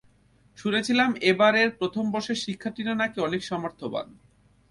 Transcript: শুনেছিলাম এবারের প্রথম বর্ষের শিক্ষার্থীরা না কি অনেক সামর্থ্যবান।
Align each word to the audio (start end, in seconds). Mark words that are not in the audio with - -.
শুনেছিলাম 0.57 1.09
এবারের 1.21 1.69
প্রথম 1.79 2.05
বর্ষের 2.13 2.37
শিক্ষার্থীরা 2.45 2.93
না 2.95 3.05
কি 3.07 3.17
অনেক 3.21 3.41
সামর্থ্যবান। 3.43 4.07